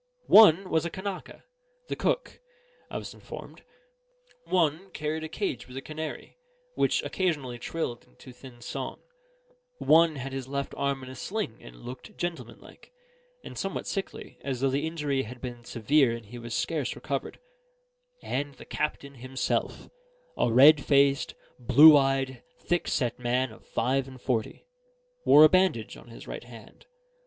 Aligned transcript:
One 0.25 0.71
was 0.71 0.83
a 0.83 0.89
Kanaka 0.89 1.43
the 1.87 1.95
cook, 1.95 2.39
I 2.89 2.97
was 2.97 3.13
informed; 3.13 3.61
one 4.45 4.89
carried 4.93 5.23
a 5.23 5.29
cage 5.29 5.67
with 5.67 5.77
a 5.77 5.81
canary, 5.83 6.37
which 6.73 7.03
occasionally 7.03 7.59
trilled 7.59 8.05
into 8.07 8.31
thin 8.31 8.61
song; 8.61 8.99
one 9.77 10.15
had 10.15 10.33
his 10.33 10.47
left 10.47 10.73
arm 10.75 11.03
in 11.03 11.09
a 11.11 11.15
sling 11.15 11.59
and 11.61 11.75
looked 11.85 12.17
gentlemanlike, 12.17 12.91
and 13.43 13.55
somewhat 13.59 13.85
sickly, 13.85 14.39
as 14.43 14.59
though 14.61 14.71
the 14.71 14.87
injury 14.87 15.21
had 15.21 15.39
been 15.39 15.63
severe 15.63 16.13
and 16.15 16.25
he 16.25 16.39
was 16.39 16.55
scarce 16.55 16.95
recovered; 16.95 17.37
and 18.23 18.55
the 18.55 18.65
captain 18.65 19.13
himself 19.13 19.87
a 20.35 20.51
red 20.51 20.83
faced, 20.83 21.35
blue 21.59 21.95
eyed, 21.95 22.41
thickset 22.59 23.19
man 23.19 23.51
of 23.51 23.67
five 23.67 24.07
and 24.07 24.19
forty 24.19 24.65
wore 25.25 25.43
a 25.43 25.47
bandage 25.49 25.95
on 25.95 26.07
his 26.07 26.27
right 26.27 26.45
hand. 26.45 26.87